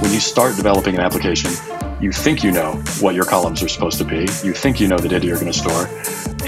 [0.00, 1.50] when you start developing an application,
[2.00, 4.20] you think you know what your columns are supposed to be.
[4.44, 5.88] You think you know the data you're going to store.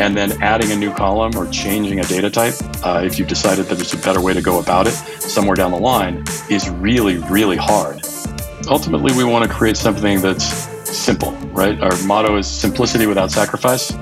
[0.01, 3.67] And then adding a new column or changing a data type, uh, if you've decided
[3.67, 7.19] that there's a better way to go about it somewhere down the line, is really,
[7.19, 8.01] really hard.
[8.69, 11.81] Ultimately, we want to create something that's simple, right?
[11.81, 13.93] Our motto is simplicity without sacrifice.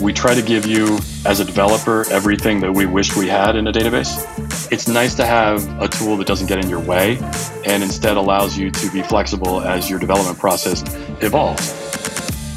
[0.00, 3.66] We try to give you, as a developer, everything that we wish we had in
[3.66, 4.41] a database.
[4.72, 7.18] It's nice to have a tool that doesn't get in your way
[7.66, 10.82] and instead allows you to be flexible as your development process
[11.22, 11.72] evolves.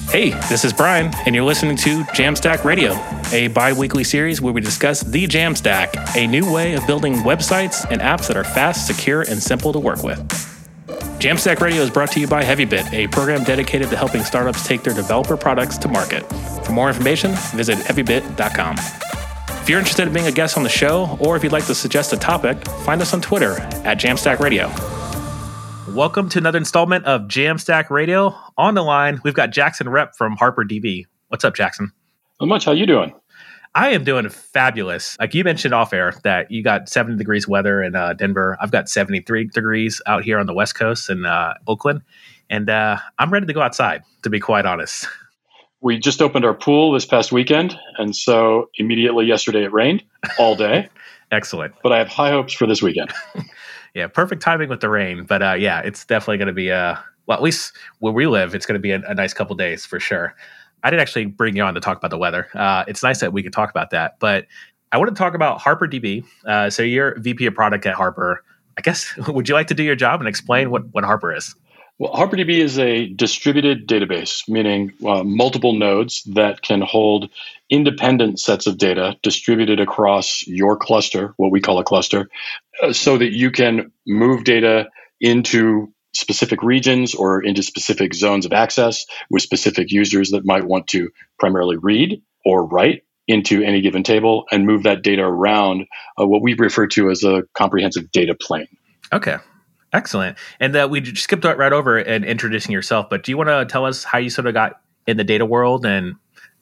[0.09, 2.93] Hey, this is Brian, and you're listening to Jamstack Radio,
[3.33, 7.85] a bi weekly series where we discuss the Jamstack, a new way of building websites
[7.91, 10.17] and apps that are fast, secure, and simple to work with.
[11.20, 14.84] Jamstack Radio is brought to you by HeavyBit, a program dedicated to helping startups take
[14.84, 16.23] their developer products to market.
[16.65, 19.04] For more information, visit heavybit.com.
[19.65, 21.73] If you're interested in being a guest on the show, or if you'd like to
[21.73, 24.71] suggest a topic, find us on Twitter at Jamstack Radio.
[25.91, 28.35] Welcome to another installment of Jamstack Radio.
[28.59, 31.07] On the line, we've got Jaxon Repp from Harper DB.
[31.29, 31.91] What's up, Jackson?
[32.40, 32.65] Not much.
[32.65, 33.15] How you doing?
[33.73, 35.17] I am doing fabulous.
[35.20, 38.59] Like you mentioned off air that you got 70 degrees weather in uh, Denver.
[38.62, 42.03] I've got 73 degrees out here on the West Coast in uh, Oakland.
[42.51, 45.07] And uh, I'm ready to go outside, to be quite honest.
[45.85, 47.77] We just opened our pool this past weekend.
[47.99, 50.03] And so immediately yesterday it rained
[50.39, 50.89] all day.
[51.31, 51.75] Excellent.
[51.83, 53.13] But I have high hopes for this weekend.
[53.93, 55.25] yeah, perfect timing with the rain.
[55.25, 58.55] But uh, yeah, it's definitely going to be, a well, at least where we live,
[58.55, 60.33] it's going to be a, a nice couple days for sure.
[60.81, 62.47] I did actually bring you on to talk about the weather.
[62.55, 64.47] Uh, it's nice that we could talk about that, but
[64.91, 66.25] I want to talk about HarperDB.
[66.47, 68.44] Uh, so you're VP of product at Harper.
[68.75, 71.53] I guess would you like to do your job and explain what what Harper is?
[71.97, 77.29] Well, HarperDB is a distributed database, meaning uh, multiple nodes that can hold
[77.69, 82.28] independent sets of data distributed across your cluster, what we call a cluster,
[82.84, 84.90] uh, so that you can move data
[85.22, 90.88] into specific regions or into specific zones of access with specific users that might want
[90.88, 91.09] to
[91.40, 95.86] primarily read or write into any given table and move that data around
[96.19, 98.68] uh, what we refer to as a comprehensive data plane.
[99.14, 99.38] Okay.
[99.95, 100.38] Excellent.
[100.59, 103.85] And uh, we skipped right over and introducing yourself, but do you want to tell
[103.85, 106.16] us how you sort of got in the data world and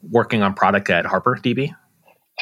[0.10, 1.76] working on product at Harper DB?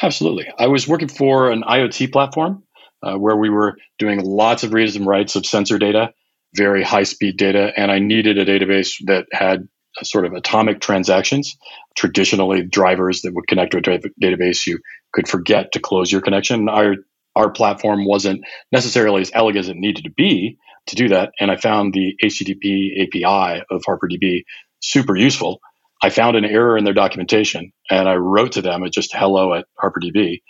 [0.00, 0.48] Absolutely.
[0.58, 2.62] I was working for an IoT platform
[3.02, 6.12] uh, where we were doing lots of reads and writes of sensor data
[6.54, 9.68] very high speed data, and I needed a database that had
[10.02, 11.56] sort of atomic transactions.
[11.96, 14.78] Traditionally, drivers that would connect to a database, you
[15.12, 16.68] could forget to close your connection.
[16.68, 16.96] Our
[17.36, 21.50] our platform wasn't necessarily as elegant as it needed to be to do that, and
[21.50, 24.42] I found the HTTP API of HarperDB
[24.80, 25.60] super useful.
[26.02, 29.54] I found an error in their documentation, and I wrote to them at just hello
[29.54, 30.42] at HarperDB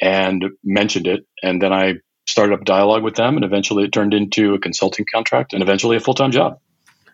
[0.00, 1.94] and mentioned it, and then I
[2.26, 5.96] started up dialogue with them, and eventually it turned into a consulting contract and eventually
[5.96, 6.58] a full time job.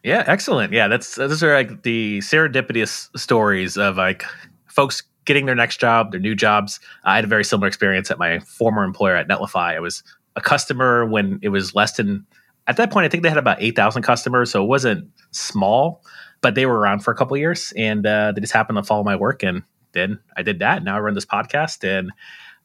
[0.02, 0.72] Yeah, excellent.
[0.72, 4.24] Yeah, that's those are like the serendipitous stories of like
[4.66, 6.80] folks getting their next job, their new jobs.
[7.04, 9.74] I had a very similar experience at my former employer at Netlify.
[9.74, 10.02] I was
[10.36, 12.26] a customer when it was less than
[12.66, 13.04] at that point.
[13.04, 16.02] I think they had about eight thousand customers, so it wasn't small,
[16.40, 19.04] but they were around for a couple years, and uh, they just happened to follow
[19.04, 20.82] my work, and then I did that.
[20.82, 22.10] Now I run this podcast, and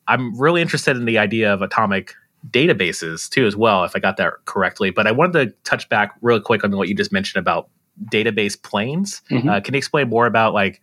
[0.08, 2.16] I'm really interested in the idea of atomic
[2.48, 6.16] databases too as well if i got that correctly but i wanted to touch back
[6.22, 7.68] really quick on what you just mentioned about
[8.06, 9.50] database planes mm-hmm.
[9.50, 10.81] uh, can you explain more about like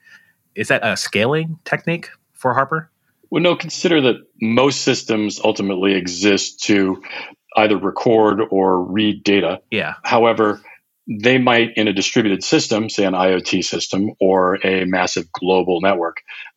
[0.57, 2.91] is that a scaling technique for harper?
[3.31, 7.03] Well no consider that most systems ultimately exist to
[7.57, 9.61] either record or read data.
[9.71, 9.95] Yeah.
[10.05, 10.61] However
[11.09, 16.17] they might in a distributed system say an iot system or a massive global network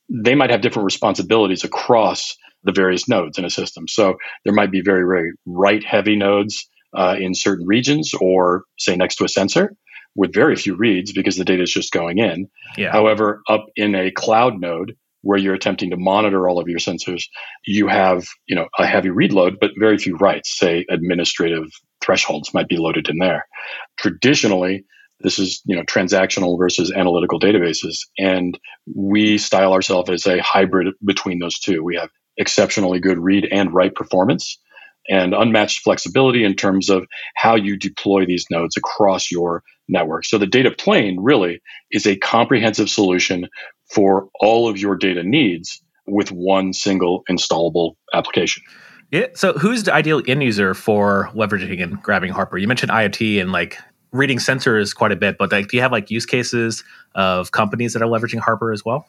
[0.09, 3.88] they might have different responsibilities across the various nodes in a system.
[3.88, 6.68] So there might be very, very write heavy nodes
[6.98, 9.76] uh, in certain regions or say next to a sensor
[10.16, 12.50] with very few reads because the data is just going in.
[12.78, 12.92] Yeah.
[12.92, 17.24] However, up in a cloud node where you're attempting to monitor all of your sensors,
[17.66, 21.66] you have, you know, a heavy read load, but very few writes, say administrative
[22.02, 23.46] thresholds might be loaded in there.
[23.97, 24.85] Traditionally,
[25.22, 28.58] this is you know transactional versus analytical databases and
[28.96, 33.73] we style ourselves as a hybrid between those two we have exceptionally good read and
[33.73, 34.58] write performance
[35.09, 40.23] and unmatched flexibility in terms of how you deploy these nodes across your network.
[40.26, 41.61] So the data plane really
[41.91, 43.47] is a comprehensive solution
[43.91, 48.64] for all of your data needs with one single installable application.
[49.11, 49.28] Yeah.
[49.34, 52.59] So who's the ideal end user for leveraging and grabbing Harper?
[52.59, 53.78] You mentioned IoT and like
[54.11, 56.84] reading sensors quite a bit, but like do you have like use cases
[57.16, 59.08] of companies that are leveraging Harper as well?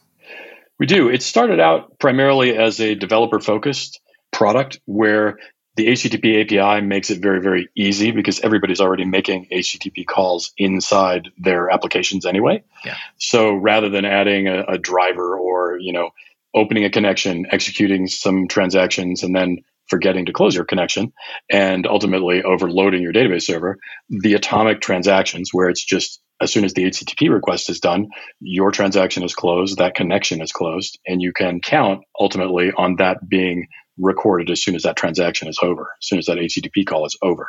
[0.79, 1.11] We do.
[1.11, 4.00] It started out primarily as a developer focused
[4.32, 5.37] product where
[5.81, 11.31] The HTTP API makes it very, very easy because everybody's already making HTTP calls inside
[11.38, 12.62] their applications anyway.
[12.85, 12.99] Yeah.
[13.17, 16.11] So rather than adding a, a driver or, you know,
[16.55, 21.15] opening a connection, executing some transactions, and then forgetting to close your connection
[21.50, 23.79] and ultimately overloading your database server,
[24.11, 28.71] the atomic transactions where it's just as soon as the HTTP request is done, your
[28.71, 33.69] transaction is closed, that connection is closed, and you can count ultimately on that being
[33.98, 37.16] recorded as soon as that transaction is over, as soon as that HTTP call is
[37.22, 37.48] over.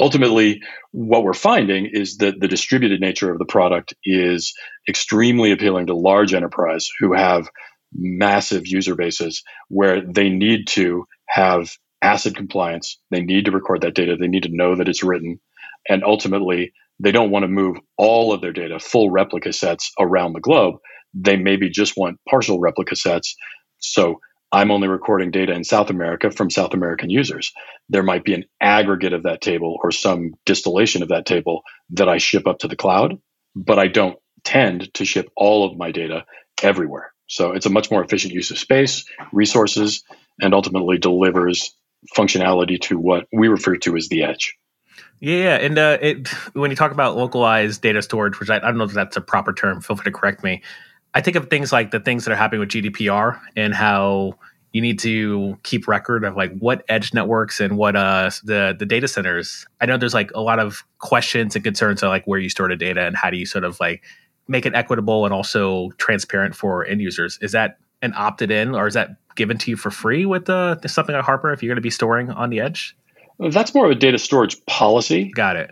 [0.00, 0.62] Ultimately,
[0.92, 4.54] what we're finding is that the distributed nature of the product is
[4.88, 7.48] extremely appealing to large enterprise who have
[7.92, 11.72] massive user bases where they need to have
[12.02, 13.00] ACID compliance.
[13.10, 14.16] They need to record that data.
[14.18, 15.40] They need to know that it's written.
[15.88, 20.32] And ultimately, they don't want to move all of their data, full replica sets around
[20.32, 20.76] the globe.
[21.14, 23.34] They maybe just want partial replica sets.
[23.78, 24.20] So
[24.50, 27.52] I'm only recording data in South America from South American users.
[27.88, 32.08] There might be an aggregate of that table or some distillation of that table that
[32.08, 33.18] I ship up to the cloud,
[33.54, 36.24] but I don't tend to ship all of my data
[36.62, 37.12] everywhere.
[37.26, 40.02] So it's a much more efficient use of space, resources,
[40.40, 41.76] and ultimately delivers
[42.16, 44.56] functionality to what we refer to as the edge.
[45.20, 48.78] Yeah, and uh, it, when you talk about localized data storage, which I, I, don't
[48.78, 50.62] know if that's a proper term, feel free to correct me.
[51.14, 54.34] I think of things like the things that are happening with GDPR and how
[54.72, 58.86] you need to keep record of like what edge networks and what uh the the
[58.86, 59.66] data centers.
[59.80, 62.68] I know there's like a lot of questions and concerns on like where you store
[62.68, 64.04] the data and how do you sort of like
[64.46, 67.38] make it equitable and also transparent for end users.
[67.40, 70.76] Is that an opted in or is that given to you for free with uh,
[70.86, 72.96] something like Harper if you're going to be storing on the edge?
[73.38, 75.30] That's more of a data storage policy.
[75.30, 75.70] Got it.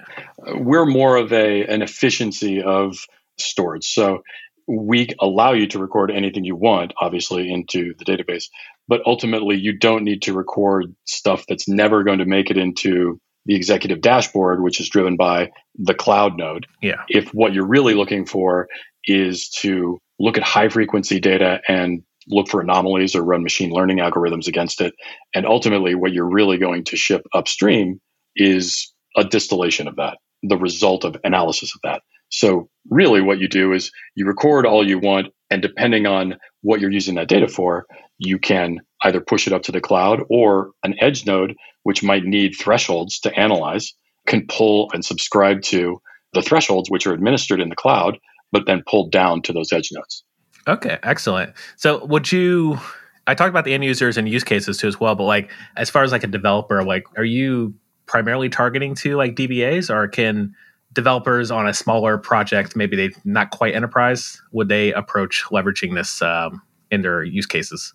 [0.54, 2.96] We're more of a an efficiency of
[3.38, 3.84] storage.
[3.86, 4.22] So
[4.66, 8.44] we allow you to record anything you want, obviously, into the database.
[8.88, 13.20] But ultimately, you don't need to record stuff that's never going to make it into
[13.46, 16.66] the executive dashboard, which is driven by the cloud node.
[16.82, 17.02] Yeah.
[17.08, 18.68] If what you're really looking for
[19.04, 23.98] is to look at high frequency data and look for anomalies or run machine learning
[23.98, 24.94] algorithms against it.
[25.34, 28.00] And ultimately, what you're really going to ship upstream
[28.34, 32.02] is a distillation of that, the result of analysis of that.
[32.28, 36.80] So, really, what you do is you record all you want, and depending on what
[36.80, 37.86] you're using that data for,
[38.18, 42.24] you can either push it up to the cloud or an edge node, which might
[42.24, 43.92] need thresholds to analyze,
[44.26, 46.00] can pull and subscribe to
[46.32, 48.18] the thresholds, which are administered in the cloud,
[48.52, 50.24] but then pulled down to those edge nodes.
[50.68, 51.52] Okay, excellent.
[51.76, 52.78] So would you
[53.26, 55.90] I talked about the end users and use cases too as well, but like as
[55.90, 57.74] far as like a developer, like are you
[58.06, 60.54] primarily targeting to like DBAs or can
[60.96, 66.20] developers on a smaller project, maybe they not quite enterprise, would they approach leveraging this
[66.22, 66.60] um,
[66.90, 67.94] in their use cases?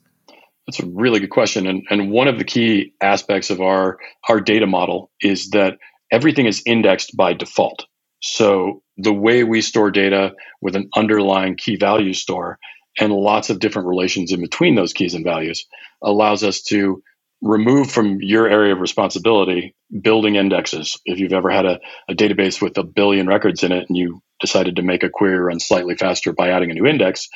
[0.68, 1.68] That's a really good question.
[1.68, 3.98] And, and one of the key aspects of our,
[4.30, 5.80] our data model is that
[6.12, 7.86] everything is indexed by default.
[8.22, 12.60] So the way we store data with an underlying key value store
[13.00, 15.66] and lots of different relations in between those keys and values
[16.04, 17.02] allows us to
[17.42, 21.00] remove from your area of responsibility building indexes.
[21.06, 24.22] If you've ever had a, a, database with a billion records in it and you
[24.40, 27.28] decided to make a query run slightly faster by adding a new index,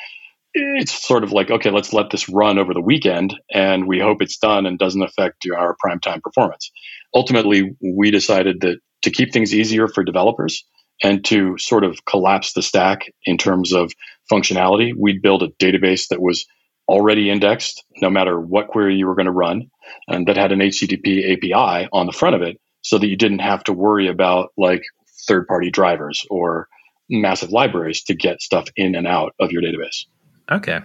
[0.54, 4.22] it's sort of like, okay, let's let this run over the weekend and we hope
[4.22, 6.70] it's done and doesn't affect our prime time performance.
[7.14, 10.64] Ultimately, we decided that to keep things easier for developers,
[11.02, 13.92] and to sort of collapse the stack in terms of
[14.32, 16.46] functionality, we'd build a database that was
[16.88, 19.70] already indexed no matter what query you were going to run
[20.08, 23.40] and that had an HTTP API on the front of it so that you didn't
[23.40, 24.82] have to worry about like
[25.26, 26.68] third party drivers or
[27.10, 30.06] massive libraries to get stuff in and out of your database.
[30.50, 30.80] Okay.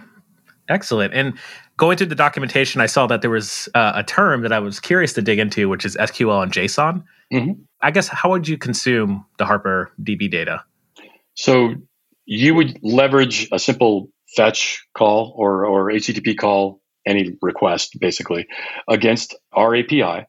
[0.68, 1.12] Excellent.
[1.14, 1.38] And
[1.76, 4.80] going through the documentation, I saw that there was uh, a term that I was
[4.80, 7.04] curious to dig into, which is SQL and JSON.
[7.32, 7.52] Mm-hmm.
[7.80, 10.64] I guess how would you consume the Harper DB data?
[11.34, 11.74] So
[12.24, 18.46] you would leverage a simple fetch call or, or HTTP call, any request basically,
[18.88, 20.26] against our API.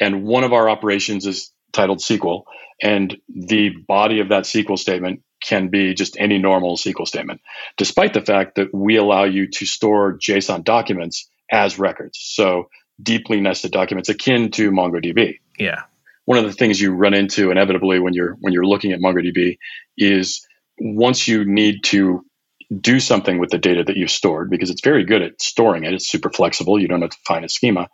[0.00, 2.44] And one of our operations is titled SQL.
[2.82, 7.40] And the body of that SQL statement can be just any normal SQL statement,
[7.76, 12.18] despite the fact that we allow you to store JSON documents as records.
[12.20, 12.68] So
[13.00, 15.38] deeply nested documents akin to MongoDB.
[15.58, 15.82] Yeah
[16.24, 19.58] one of the things you run into inevitably when you're when you're looking at MongoDB
[19.96, 20.46] is
[20.78, 22.24] once you need to
[22.80, 25.94] do something with the data that you've stored because it's very good at storing it.
[25.94, 26.80] It's super flexible.
[26.80, 27.88] You don't have to find a schema.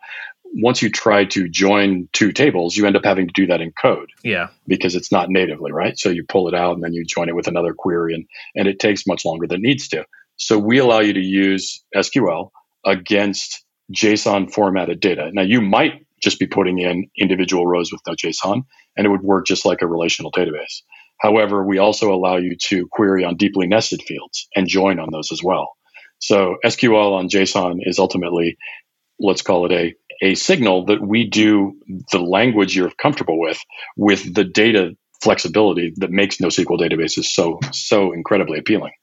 [0.55, 3.71] Once you try to join two tables, you end up having to do that in
[3.71, 4.09] code.
[4.23, 4.49] Yeah.
[4.67, 5.97] Because it's not natively, right?
[5.97, 8.25] So you pull it out and then you join it with another query and,
[8.55, 10.05] and it takes much longer than it needs to.
[10.35, 12.49] So we allow you to use SQL
[12.85, 13.63] against
[13.93, 15.29] JSON formatted data.
[15.33, 18.63] Now you might just be putting in individual rows with no JSON,
[18.95, 20.81] and it would work just like a relational database.
[21.21, 25.31] However, we also allow you to query on deeply nested fields and join on those
[25.31, 25.73] as well.
[26.17, 28.57] So SQL on JSON is ultimately,
[29.19, 31.73] let's call it a, a signal that we do
[32.11, 33.59] the language you're comfortable with,
[33.95, 38.93] with the data flexibility that makes NoSQL databases so, so incredibly appealing.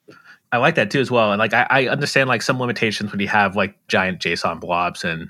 [0.51, 1.31] I like that too as well.
[1.31, 5.05] And like I, I understand like some limitations when you have like giant JSON blobs
[5.05, 5.29] and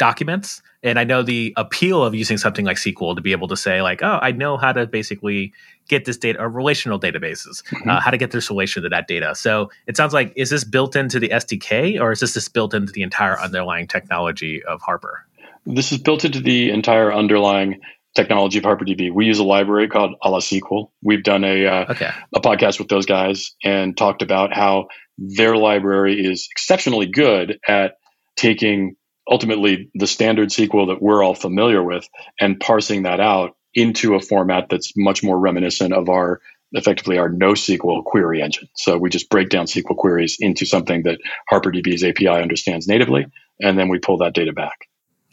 [0.00, 0.62] documents.
[0.82, 3.82] And I know the appeal of using something like SQL to be able to say,
[3.82, 5.52] like, oh, I know how to basically
[5.88, 7.88] get this data, or relational databases, mm-hmm.
[7.88, 9.34] uh, how to get this relation to that data.
[9.34, 12.72] So it sounds like, is this built into the SDK or is this just built
[12.72, 15.26] into the entire underlying technology of Harper?
[15.66, 17.80] This is built into the entire underlying
[18.14, 19.12] technology of HarperDB.
[19.12, 20.90] We use a library called AlaSQL.
[21.02, 22.10] We've done a uh, okay.
[22.34, 24.88] a podcast with those guys and talked about how
[25.18, 27.96] their library is exceptionally good at
[28.36, 28.96] taking
[29.30, 32.06] ultimately the standard SQL that we're all familiar with
[32.40, 36.40] and parsing that out into a format that's much more reminiscent of our
[36.72, 38.68] effectively our NoSQL query engine.
[38.74, 41.18] So we just break down SQL queries into something that
[41.50, 43.26] HarperDB's API understands natively,
[43.60, 44.88] and then we pull that data back.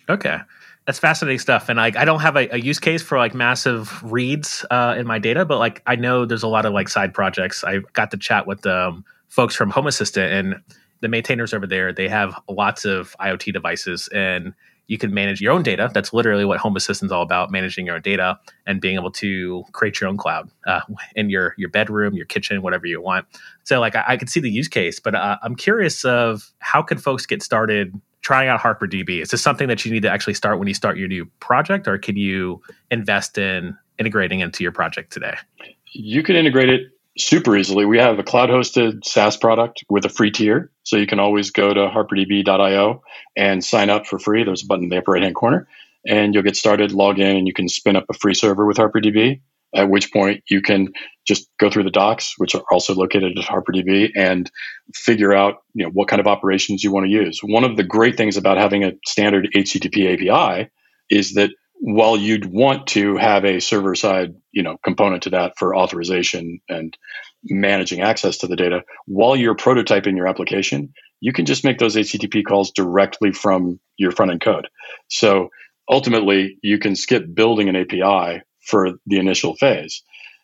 [0.10, 0.38] Okay.
[0.86, 4.02] That's fascinating stuff, and like I don't have a, a use case for like massive
[4.10, 7.14] reads uh, in my data, but like I know there's a lot of like side
[7.14, 7.66] projects.
[7.66, 10.62] I got to chat with um, folks from Home Assistant, and
[11.02, 11.94] the maintainers over there.
[11.94, 14.54] They have lots of IoT devices, and
[14.88, 15.90] you can manage your own data.
[15.94, 19.64] That's literally what Home Assistant's all about: managing your own data and being able to
[19.74, 20.82] create your own cloud uh,
[21.16, 23.26] in your your bedroom, your kitchen, whatever you want.
[23.64, 26.82] So, like, I, I can see the use case, but uh, I'm curious of how
[26.82, 29.22] can folks get started trying out HarperDB?
[29.22, 31.88] Is this something that you need to actually start when you start your new project,
[31.88, 32.62] or can you
[32.92, 35.36] invest in integrating into your project today?
[35.94, 36.82] You can integrate it
[37.18, 37.86] super easily.
[37.86, 40.72] We have a cloud hosted SaaS product with a free tier.
[40.84, 43.02] So you can always go to harperdb.io
[43.36, 44.44] and sign up for free.
[44.44, 45.68] There's a button in the upper right hand corner,
[46.06, 48.78] and you'll get started, log in, and you can spin up a free server with
[48.78, 49.42] HarperDB.
[49.76, 50.94] At which point you can
[51.28, 54.50] just go through the docs, which are also located at HarperDB, and
[54.96, 57.42] figure out you know what kind of operations you want to use.
[57.44, 60.70] One of the great things about having a standard HTTP API
[61.10, 65.54] is that while you'd want to have a server side you know component to that
[65.58, 66.98] for authorization and
[67.44, 71.96] managing access to the data while you're prototyping your application you can just make those
[71.96, 74.68] http calls directly from your front end code.
[75.10, 75.50] So
[75.90, 80.04] ultimately you can skip building an api for the initial phase.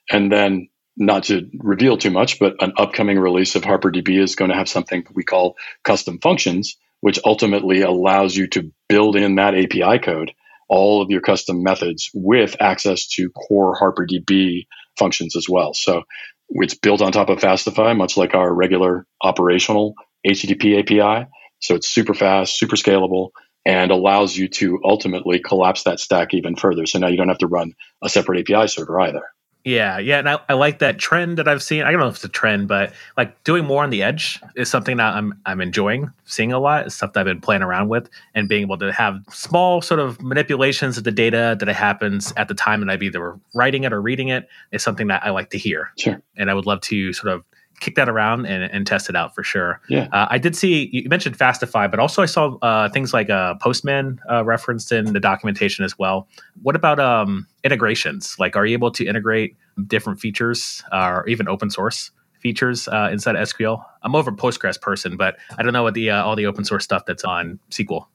[0.09, 4.51] And then not to reveal too much but an upcoming release of harperdb is going
[4.51, 9.55] to have something we call custom functions which ultimately allows you to build in that
[9.55, 10.31] api code
[10.69, 14.65] all of your custom methods with access to core HarperDB
[14.97, 15.73] functions as well.
[15.73, 16.03] So
[16.49, 21.27] it's built on top of Fastify, much like our regular operational HTTP API.
[21.59, 23.29] So it's super fast, super scalable,
[23.65, 26.85] and allows you to ultimately collapse that stack even further.
[26.85, 29.23] So now you don't have to run a separate API server either.
[29.65, 31.83] Yeah, yeah, and I, I, like that trend that I've seen.
[31.83, 34.69] I don't know if it's a trend, but like doing more on the edge is
[34.69, 36.85] something that I'm I'm enjoying seeing a lot.
[36.85, 40.01] It's stuff that I've been playing around with and being able to have small sort
[40.01, 43.85] of manipulations of the data that it happens at the time that I've either writing
[43.85, 45.91] it or reading it is something that I like to hear.
[45.97, 46.21] Sure.
[46.35, 47.45] And I would love to sort of
[47.83, 49.81] kick that around and, and test it out for sure.
[49.89, 50.07] Yeah.
[50.11, 53.55] Uh, I did see you mentioned Fastify, but also I saw uh, things like uh,
[53.55, 56.27] Postman uh, referenced in the documentation as well.
[56.61, 58.37] What about um, integrations?
[58.39, 62.11] Like, are you able to integrate different features uh, or even open source?
[62.39, 63.85] features uh, inside of SQL.
[64.01, 67.05] I'm over Postgres person, but I don't know what the all the open source stuff
[67.05, 68.07] that's on SQL.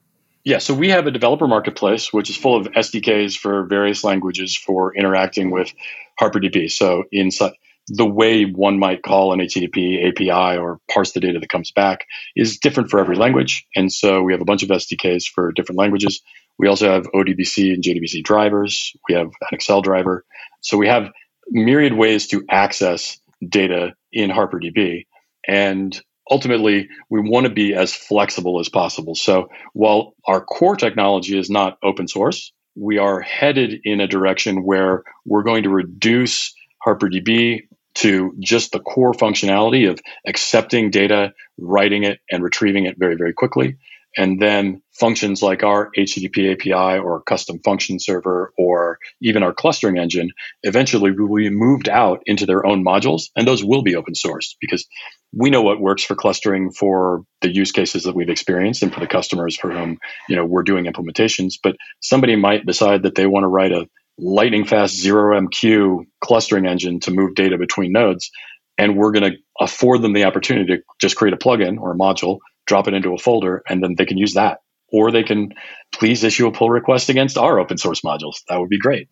[0.44, 4.54] Yeah, so we have a developer marketplace which is full of SDKs for various languages
[4.54, 5.72] for interacting with
[6.20, 6.70] HarperDB.
[6.70, 7.52] So inside
[7.88, 12.06] the way one might call an HTTP API or parse the data that comes back
[12.36, 13.66] is different for every language.
[13.74, 16.20] And so we have a bunch of SDKs for different languages.
[16.58, 18.92] We also have ODBC and JDBC drivers.
[19.08, 20.24] We have an Excel driver.
[20.60, 21.10] So we have
[21.50, 25.06] myriad ways to access data in HarperDB.
[25.46, 25.98] And
[26.30, 29.14] ultimately, we want to be as flexible as possible.
[29.14, 34.64] So while our core technology is not open source, we are headed in a direction
[34.64, 36.54] where we're going to reduce
[36.86, 37.62] HarperDB
[37.98, 43.32] to just the core functionality of accepting data, writing it, and retrieving it very, very
[43.32, 43.76] quickly.
[44.16, 49.98] And then functions like our HTTP API or custom function server or even our clustering
[49.98, 50.30] engine
[50.62, 53.24] eventually will be moved out into their own modules.
[53.36, 54.86] And those will be open source because
[55.32, 59.00] we know what works for clustering for the use cases that we've experienced and for
[59.00, 61.54] the customers for whom, you know, we're doing implementations.
[61.62, 67.00] But somebody might decide that they want to write a lightning fast 0MQ clustering engine
[67.00, 68.30] to move data between nodes.
[68.76, 71.96] And we're going to afford them the opportunity to just create a plugin or a
[71.96, 74.58] module, drop it into a folder, and then they can use that.
[74.90, 75.52] or they can
[75.92, 78.36] please issue a pull request against our open source modules.
[78.48, 79.08] That would be great.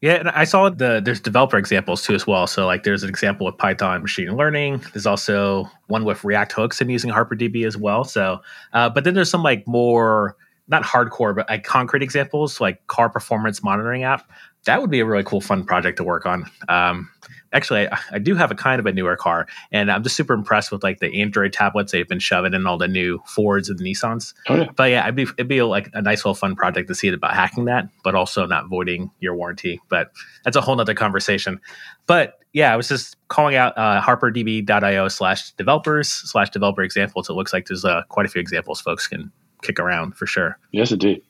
[0.00, 2.46] Yeah, and I saw the there's developer examples too as well.
[2.46, 4.82] So like there's an example with Python machine learning.
[4.92, 8.04] There's also one with React hooks and using HarperDB as well.
[8.04, 8.40] So,
[8.74, 10.36] uh, but then there's some like more
[10.68, 14.30] not hardcore but like concrete examples like car performance monitoring app.
[14.64, 16.50] That would be a really cool fun project to work on.
[16.68, 17.10] Um,
[17.54, 20.34] actually I, I, do have a kind of a newer car and i'm just super
[20.34, 23.78] impressed with like the android tablets they've been shoving in all the new fords and
[23.78, 24.70] the nissans oh, yeah.
[24.76, 27.14] but yeah it'd be, it'd be like a nice little fun project to see it
[27.14, 30.10] about hacking that but also not voiding your warranty but
[30.42, 31.60] that's a whole nother conversation
[32.06, 37.34] but yeah i was just calling out uh, harperdb.io slash developers slash developer examples it
[37.34, 39.30] looks like there's uh, quite a few examples folks can
[39.64, 41.22] kick around for sure yes indeed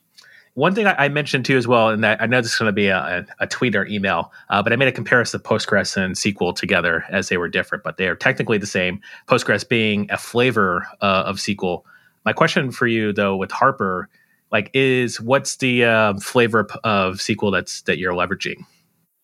[0.55, 2.73] one thing I, I, mentioned too as well, and I know this is going to
[2.73, 6.15] be a, a, tweet or email, uh, but I made a comparison of Postgres and
[6.15, 9.01] SQL together as they were different, but they are technically the same.
[9.27, 11.83] Postgres being a flavor uh, of SQL.
[12.25, 14.09] My question for you though, with Harper,
[14.53, 18.65] like, is what's the uh, flavor of SQL that's that you're leveraging?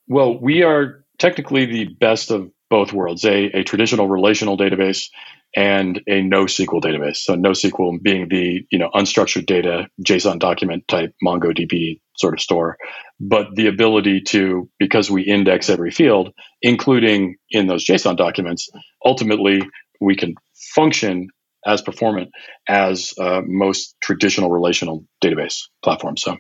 [0.08, 5.10] Well, we are technically the best of both worlds: a, a traditional relational database
[5.56, 7.16] and a NoSQL database.
[7.16, 12.76] So NoSQL being the you know unstructured data JSON document type MongoDB sort of store,
[13.18, 18.68] but the ability to because we index every field, including in those JSON documents,
[19.04, 19.62] ultimately
[20.00, 20.34] we can
[20.74, 21.28] function
[21.66, 22.30] as performant
[22.68, 26.22] as uh, most traditional relational database platforms.
[26.22, 26.36] So,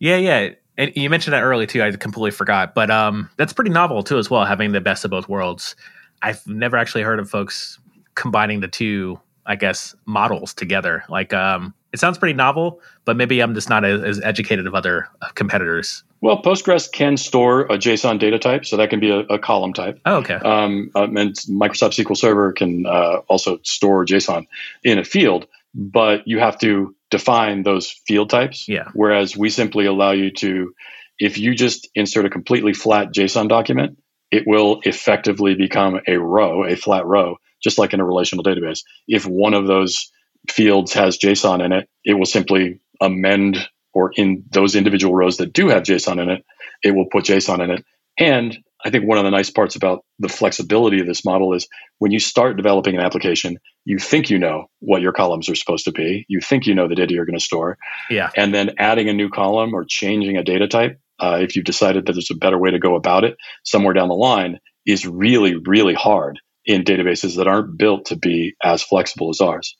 [0.00, 0.50] yeah, yeah.
[0.76, 1.82] And you mentioned that early too.
[1.82, 4.44] I completely forgot, but um, that's pretty novel too, as well.
[4.44, 5.76] Having the best of both worlds.
[6.20, 7.78] I've never actually heard of folks
[8.18, 11.04] combining the two, I guess, models together.
[11.08, 14.74] Like, um, it sounds pretty novel, but maybe I'm just not as, as educated of
[14.74, 16.02] other uh, competitors.
[16.20, 19.72] Well, Postgres can store a JSON data type, so that can be a, a column
[19.72, 20.00] type.
[20.04, 20.34] Oh, okay.
[20.34, 24.48] Um, um, and Microsoft SQL Server can uh, also store JSON
[24.82, 28.68] in a field, but you have to define those field types.
[28.68, 28.88] Yeah.
[28.94, 30.74] Whereas we simply allow you to,
[31.20, 33.96] if you just insert a completely flat JSON document,
[34.32, 38.80] it will effectively become a row, a flat row, just like in a relational database.
[39.06, 40.10] If one of those
[40.50, 45.52] fields has JSON in it, it will simply amend or in those individual rows that
[45.52, 46.44] do have JSON in it,
[46.82, 47.84] it will put JSON in it.
[48.18, 51.68] And I think one of the nice parts about the flexibility of this model is
[51.98, 55.84] when you start developing an application, you think you know what your columns are supposed
[55.86, 56.24] to be.
[56.28, 57.76] You think you know the data you're going to store.
[58.08, 58.30] Yeah.
[58.36, 62.06] And then adding a new column or changing a data type, uh, if you've decided
[62.06, 65.56] that there's a better way to go about it somewhere down the line, is really,
[65.56, 69.74] really hard in databases that aren't built to be as flexible as ours.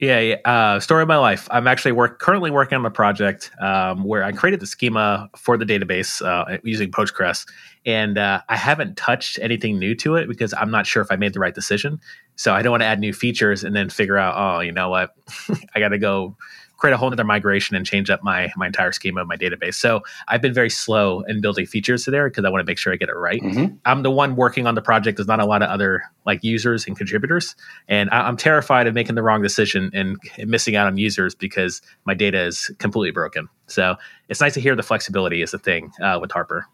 [0.00, 0.36] Yeah, yeah.
[0.44, 1.46] Uh, story of my life.
[1.50, 5.56] I'm actually work currently working on a project um, where I created the schema for
[5.56, 7.46] the database uh, using Postgres,
[7.86, 11.16] and uh, I haven't touched anything new to it because I'm not sure if I
[11.16, 11.98] made the right decision.
[12.36, 14.90] So I don't want to add new features and then figure out, oh, you know
[14.90, 15.14] what,
[15.74, 16.36] I got to go
[16.76, 19.74] create a whole other migration and change up my my entire schema of my database.
[19.74, 22.78] So I've been very slow in building features to there because I want to make
[22.78, 23.42] sure I get it right.
[23.42, 23.76] Mm-hmm.
[23.84, 25.16] I'm the one working on the project.
[25.16, 27.54] There's not a lot of other like users and contributors,
[27.88, 31.34] and I, am terrified of making the wrong decision and, and missing out on users
[31.34, 33.48] because my data is completely broken.
[33.66, 33.96] So
[34.28, 36.66] it's nice to hear the flexibility is the thing uh, with Harper.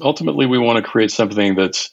[0.00, 1.90] Ultimately, we want to create something that's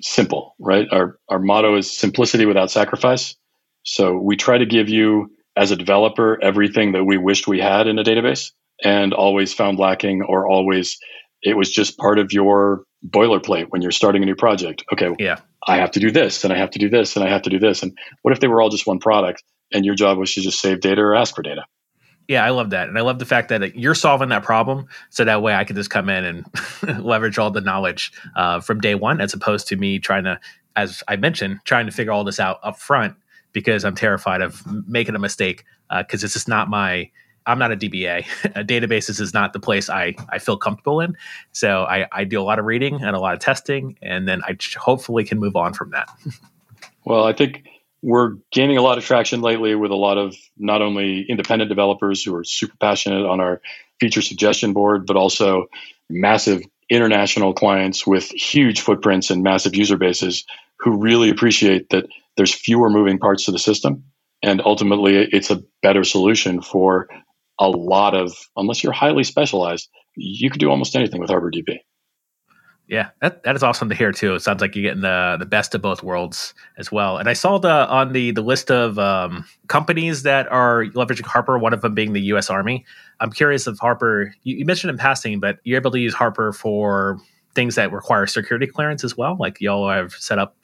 [0.00, 0.86] simple, right?
[0.92, 3.36] Our our motto is simplicity without sacrifice.
[3.84, 7.86] So we try to give you as a developer everything that we wished we had
[7.86, 8.52] in a database
[8.84, 10.98] and always found lacking or always
[11.42, 14.84] it was just part of your boilerplate when you're starting a new project.
[14.92, 15.38] Okay, yeah.
[15.66, 17.50] I have to do this and I have to do this and I have to
[17.50, 17.82] do this.
[17.82, 19.42] And what if they were all just one product
[19.72, 21.64] and your job was to just save data or ask for data?
[22.28, 22.88] Yeah, I love that.
[22.88, 24.86] And I love the fact that you're solving that problem.
[25.10, 26.46] So that way I can just come in and
[27.04, 30.40] leverage all the knowledge uh, from day one as opposed to me trying to,
[30.74, 33.14] as I mentioned, trying to figure all this out up front
[33.56, 37.10] because I'm terrified of making a mistake because uh, it's just not my.
[37.46, 38.24] I'm not a DBA.
[38.66, 41.16] databases is not the place I, I feel comfortable in.
[41.52, 44.42] So I, I do a lot of reading and a lot of testing, and then
[44.42, 46.10] I hopefully can move on from that.
[47.06, 47.66] well, I think
[48.02, 52.22] we're gaining a lot of traction lately with a lot of not only independent developers
[52.22, 53.62] who are super passionate on our
[54.00, 55.64] feature suggestion board, but also
[56.10, 60.44] massive international clients with huge footprints and massive user bases
[60.78, 64.04] who really appreciate that there's fewer moving parts to the system.
[64.42, 67.08] And ultimately, it's a better solution for
[67.58, 71.78] a lot of, unless you're highly specialized, you can do almost anything with HarperDB.
[72.88, 74.34] Yeah, that, that is awesome to hear too.
[74.34, 77.18] It sounds like you're getting the the best of both worlds as well.
[77.18, 81.58] And I saw the on the the list of um, companies that are leveraging Harper.
[81.58, 82.48] One of them being the U.S.
[82.48, 82.84] Army.
[83.18, 84.32] I'm curious if Harper.
[84.44, 87.18] You, you mentioned in passing, but you're able to use Harper for
[87.56, 89.36] things that require security clearance as well.
[89.36, 90.56] Like y'all have set up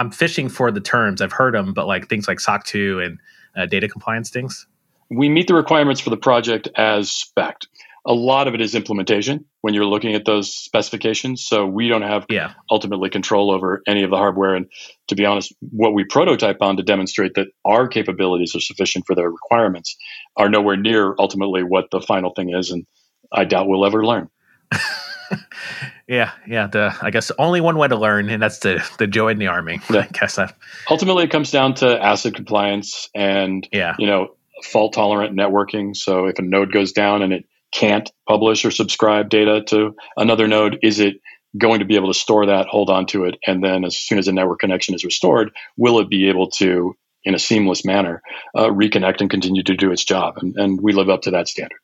[0.00, 1.20] I'm fishing for the terms.
[1.20, 3.18] I've heard them, but like things like SOC 2 and
[3.54, 4.66] uh, data compliance things.
[5.10, 7.58] We meet the requirements for the project as spec.
[8.06, 11.44] A lot of it is implementation when you're looking at those specifications.
[11.44, 12.54] So we don't have yeah.
[12.70, 14.54] ultimately control over any of the hardware.
[14.54, 14.70] And
[15.08, 19.14] to be honest, what we prototype on to demonstrate that our capabilities are sufficient for
[19.14, 19.96] their requirements
[20.34, 22.70] are nowhere near ultimately what the final thing is.
[22.70, 22.86] And
[23.30, 24.30] I doubt we'll ever learn.
[26.10, 26.66] yeah, yeah.
[26.66, 29.46] The I guess only one way to learn, and that's to to join in the
[29.46, 29.80] army.
[29.90, 30.00] Yeah.
[30.00, 30.56] I guess that.
[30.90, 33.94] ultimately it comes down to ACID compliance and yeah.
[33.98, 35.96] you know fault tolerant networking.
[35.96, 40.48] So if a node goes down and it can't publish or subscribe data to another
[40.48, 41.20] node, is it
[41.56, 44.18] going to be able to store that, hold on to it, and then as soon
[44.18, 48.22] as a network connection is restored, will it be able to, in a seamless manner,
[48.56, 50.34] uh, reconnect and continue to do its job?
[50.38, 51.78] And, and we live up to that standard.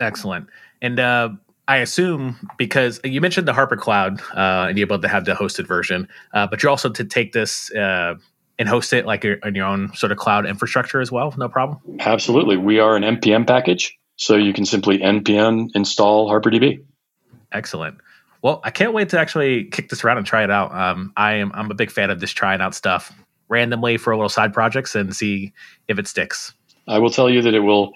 [0.00, 0.48] Excellent.
[0.82, 1.30] And uh,
[1.68, 5.32] I assume because you mentioned the Harper Cloud uh, and you're able to have the
[5.34, 8.14] hosted version, uh, but you're also to take this uh,
[8.58, 11.34] and host it like on your own sort of cloud infrastructure as well.
[11.36, 11.80] No problem.
[12.00, 16.84] Absolutely, we are an npm package, so you can simply npm install HarperDB.
[17.52, 17.98] Excellent.
[18.42, 20.72] Well, I can't wait to actually kick this around and try it out.
[20.72, 23.12] Um, I am I'm a big fan of just trying out stuff
[23.48, 25.52] randomly for a little side projects and see
[25.88, 26.52] if it sticks.
[26.88, 27.92] I will tell you that it will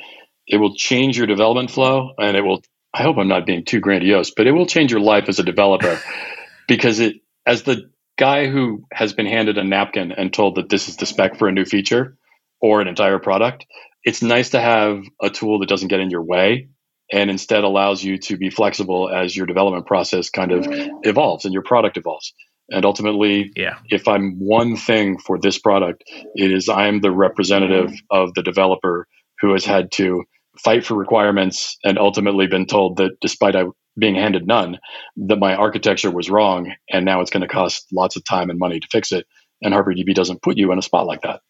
[0.49, 3.81] it will change your development flow and it will I hope I'm not being too
[3.81, 6.01] grandiose, but it will change your life as a developer
[6.69, 10.89] because it, as the guy who has been handed a napkin and told that this
[10.89, 12.17] is the spec for a new feature
[12.61, 13.65] or an entire product,
[14.05, 16.69] it's nice to have a tool that doesn't get in your way
[17.13, 20.89] and instead allows you to be flexible as your development process kind of mm.
[21.03, 22.33] evolves and your product evolves.
[22.71, 23.79] And ultimately, yeah.
[23.87, 27.99] if I'm one thing for this product, it is I'm the representative mm.
[28.11, 29.09] of the developer
[29.41, 30.25] who has had to
[30.63, 33.65] fight for requirements and ultimately been told that despite I
[33.99, 34.79] being handed none,
[35.17, 38.59] that my architecture was wrong and now it's going to cost lots of time and
[38.59, 39.27] money to fix it.
[39.63, 41.41] And HarperDB doesn't put you in a spot like that.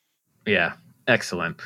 [0.46, 0.72] Yeah,
[1.06, 1.60] excellent.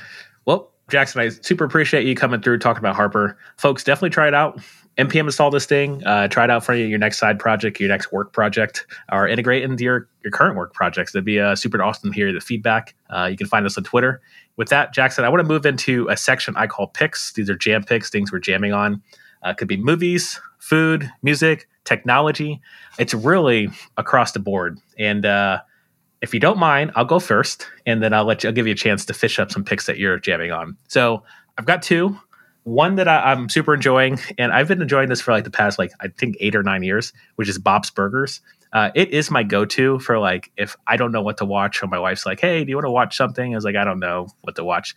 [0.45, 3.39] Well, Jaxon, I super appreciate you coming through talking about Harper.
[3.57, 4.61] Folks, definitely try it out.
[4.99, 6.05] npm install this thing.
[6.05, 9.63] Uh, try it out for your next side project, your next work project, or integrate
[9.63, 11.13] into your, your current work projects.
[11.13, 12.95] That'd be uh, super awesome to hear the feedback.
[13.09, 14.21] Uh, you can find us on Twitter
[14.57, 17.33] with that, Jaxon, I want to move into a section I call picks.
[17.33, 19.03] These are jam picks, things we're jamming on.
[19.43, 22.61] Uh, could be movies, food, music, technology.
[22.99, 24.79] It's really across the board.
[24.99, 25.61] And uh,
[26.25, 28.49] if you don't mind, I'll go first, and then I'll let you.
[28.49, 30.75] I'll give you a chance to fish up some picks that you're jamming on.
[30.89, 31.23] So
[31.59, 32.19] I've got two.
[32.63, 35.79] One that I, am super enjoying, and I've been enjoying this for like the past
[35.79, 38.41] like I think eight or nine years, which is Bob's Burgers.
[38.73, 41.89] Uh, it is my go-to for like if I don't know what to watch, or
[41.89, 44.01] my wife's like, "Hey, do you want to watch something?" I was like, "I don't
[44.01, 44.97] know what to watch."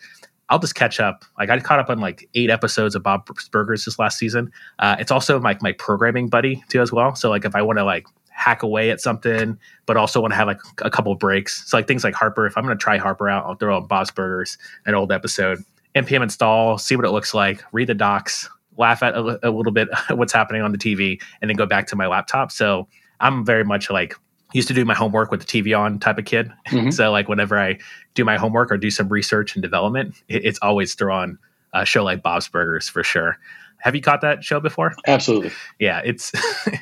[0.49, 1.25] I'll just catch up.
[1.37, 4.49] Like I caught up on like eight episodes of Bob's Burgers this last season.
[4.79, 7.15] Uh, it's also like my programming buddy too as well.
[7.15, 10.35] So like if I want to like hack away at something, but also want to
[10.35, 11.67] have like a couple breaks.
[11.69, 12.45] So like things like Harper.
[12.45, 15.63] If I'm going to try Harper out, I'll throw on Bob's Burgers, an old episode,
[15.95, 18.47] npm install, see what it looks like, read the docs,
[18.77, 21.87] laugh at a, a little bit what's happening on the TV, and then go back
[21.87, 22.51] to my laptop.
[22.51, 22.87] So
[23.19, 24.15] I'm very much like
[24.53, 26.53] used to do my homework with the TV on type of kid.
[26.67, 26.91] Mm-hmm.
[26.91, 27.79] so like whenever I
[28.13, 31.39] do my homework or do some research and development, it, it's always throw on
[31.73, 33.39] a show like Bob's Burgers for sure.
[33.79, 34.93] Have you caught that show before?
[35.07, 35.51] Absolutely.
[35.79, 36.31] Yeah, it's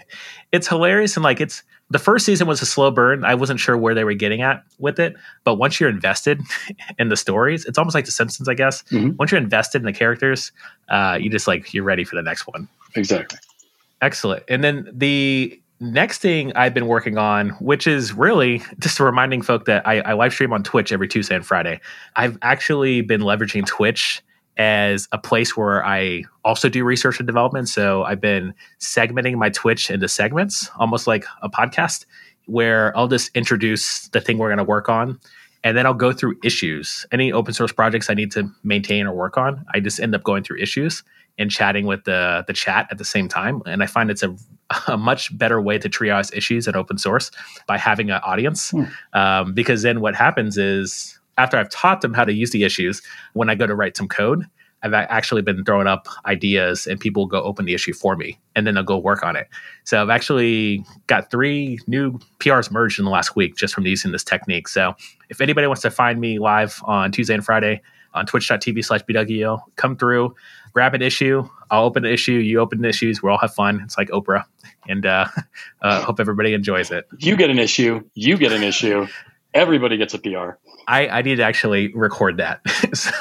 [0.52, 3.24] it's hilarious and like it's the first season was a slow burn.
[3.24, 6.42] I wasn't sure where they were getting at with it, but once you're invested
[7.00, 8.82] in the stories, it's almost like The Simpsons, I guess.
[8.84, 9.18] Mm-hmm.
[9.18, 10.52] Once you're invested in the characters,
[10.90, 12.68] uh, you just like you're ready for the next one.
[12.96, 13.38] Exactly.
[14.02, 14.44] Excellent.
[14.48, 19.66] And then the next thing I've been working on, which is really just reminding folk
[19.66, 21.80] that I, I, live stream on Twitch every Tuesday and Friday.
[22.16, 24.24] I've actually been leveraging Twitch
[24.58, 27.70] as a place where I also do research and development.
[27.70, 32.06] So I've been segmenting my Twitch into segments, almost like a podcast,
[32.46, 35.20] where I'll just introduce the thing we're going to work on.
[35.64, 37.08] And then I'll go through issues.
[37.12, 40.24] Any open source projects I need to maintain or work on, I just end up
[40.24, 41.04] going through issues
[41.38, 43.62] and chatting with the the chat at the same time.
[43.66, 44.36] And I find it's a,
[44.88, 47.32] a much better way to triage issues in open source
[47.68, 48.72] by having an audience.
[48.72, 48.84] Hmm.
[49.14, 53.02] Um, because then what happens is after I've taught them how to use the issues,
[53.34, 54.46] when I go to write some code,
[54.84, 58.68] I've actually been throwing up ideas and people go open the issue for me and
[58.68, 59.48] then they'll go work on it.
[59.84, 64.12] So I've actually got three new PRs merged in the last week just from using
[64.12, 64.68] this technique.
[64.68, 64.94] So
[65.30, 67.82] if anybody wants to find me live on Tuesday and Friday
[68.14, 70.36] on twitch.tv slash BWO, come through
[70.76, 71.48] grab an issue.
[71.72, 72.34] I'll open an issue.
[72.34, 73.24] You open the issues.
[73.24, 73.82] We all have fun.
[73.84, 74.44] It's like Oprah,
[74.88, 75.26] and uh,
[75.82, 77.08] uh, hope everybody enjoys it.
[77.18, 78.04] You get an issue.
[78.14, 79.08] You get an issue.
[79.56, 80.60] Everybody gets a PR.
[80.88, 82.60] I, I need to actually record that.
[82.94, 83.12] so,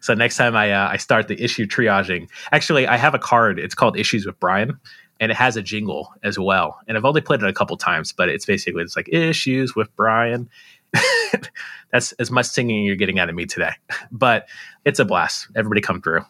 [0.00, 3.58] so, next time I uh, I start the issue triaging, actually I have a card.
[3.58, 4.78] It's called Issues with Brian,
[5.18, 6.78] and it has a jingle as well.
[6.86, 9.94] And I've only played it a couple times, but it's basically it's like issues with
[9.96, 10.48] Brian.
[11.92, 13.72] that's as much singing you're getting out of me today.
[14.12, 14.48] But
[14.84, 15.48] it's a blast.
[15.56, 16.24] Everybody come through.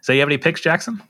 [0.00, 1.00] So you have any picks, Jaxon?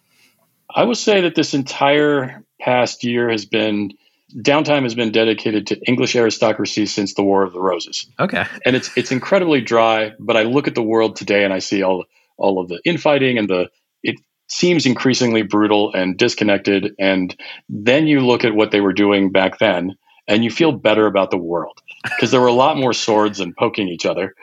[0.75, 3.93] I will say that this entire past year has been
[4.35, 8.07] downtime has been dedicated to English aristocracy since the War of the Roses.
[8.19, 8.45] Okay.
[8.65, 11.83] And it's it's incredibly dry, but I look at the world today and I see
[11.83, 12.05] all
[12.37, 13.71] all of the infighting and the
[14.03, 14.17] it
[14.49, 17.35] seems increasingly brutal and disconnected and
[17.69, 19.97] then you look at what they were doing back then
[20.29, 23.57] and you feel better about the world because there were a lot more swords and
[23.57, 24.35] poking each other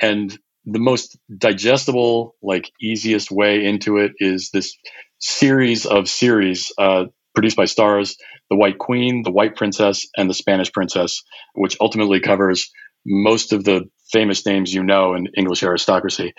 [0.00, 4.76] and the most digestible like easiest way into it is this
[5.18, 7.04] series of series uh,
[7.34, 8.16] produced by Starz
[8.50, 11.22] The White Queen, The White Princess, and The Spanish Princess,
[11.54, 12.70] which ultimately covers
[13.06, 16.34] most of the famous names you know in English aristocracy,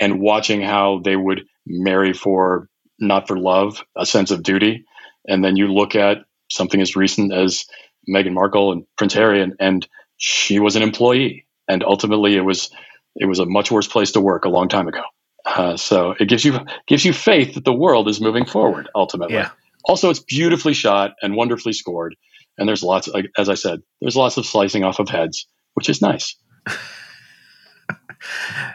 [0.00, 2.68] and watching how they would marry for
[2.98, 4.84] not for love, a sense of duty.
[5.26, 6.18] And then you look at
[6.50, 7.64] something as recent as
[8.08, 11.46] Meghan Markle and Prince Harry, and, and she was an employee.
[11.68, 12.70] And ultimately, it was
[13.16, 15.02] it was a much worse place to work a long time ago.
[15.44, 18.88] Uh, so it gives you gives you faith that the world is moving forward.
[18.94, 19.50] Ultimately, Yeah.
[19.84, 22.16] Also it's beautifully shot and wonderfully scored.
[22.58, 26.02] And there's lots, as I said, there's lots of slicing off of heads, which is
[26.02, 26.36] nice.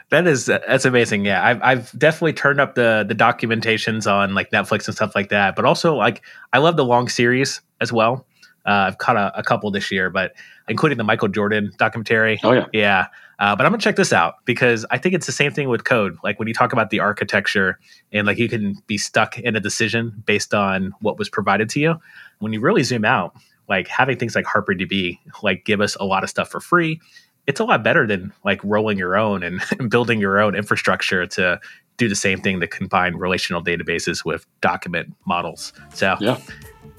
[0.09, 1.25] That is that's amazing.
[1.25, 5.29] Yeah, I've I've definitely turned up the the documentations on like Netflix and stuff like
[5.29, 5.55] that.
[5.55, 8.25] But also like I love the long series as well.
[8.65, 10.33] Uh, I've caught a, a couple this year, but
[10.67, 12.39] including the Michael Jordan documentary.
[12.43, 13.07] Oh yeah, Yeah.
[13.39, 15.83] Uh, but I'm gonna check this out because I think it's the same thing with
[15.83, 16.17] code.
[16.23, 17.79] Like when you talk about the architecture
[18.11, 21.79] and like you can be stuck in a decision based on what was provided to
[21.79, 21.99] you.
[22.39, 23.35] When you really zoom out,
[23.67, 26.99] like having things like HarperDB like give us a lot of stuff for free.
[27.47, 31.27] It's a lot better than like rolling your own and, and building your own infrastructure
[31.27, 31.59] to
[31.97, 35.71] do the same thing to combine relational databases with document models.
[35.93, 36.39] So yeah.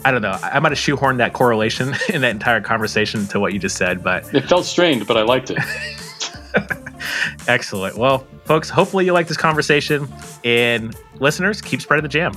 [0.05, 0.39] I don't know.
[0.43, 3.77] I I might have shoehorned that correlation in that entire conversation to what you just
[3.77, 5.59] said, but It felt strained, but I liked it.
[7.49, 7.97] Excellent.
[7.97, 10.09] Well, folks, hopefully you like this conversation.
[10.45, 12.33] And listeners, keep spreading the jam.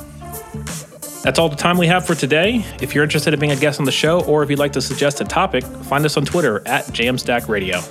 [1.24, 2.66] That's all the time we have for today.
[2.82, 4.82] If you're interested in being a guest on the show, or if you'd like to
[4.82, 7.82] suggest a topic, find us on Twitter at Jamstack Radio.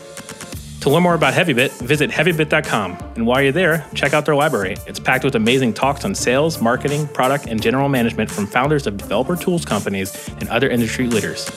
[0.81, 2.97] To learn more about HeavyBit, visit heavybit.com.
[3.17, 4.77] And while you're there, check out their library.
[4.87, 8.97] It's packed with amazing talks on sales, marketing, product, and general management from founders of
[8.97, 11.51] developer tools companies and other industry leaders.